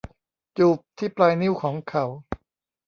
[0.57, 2.05] จูบที่ปลายนิ้วของเขา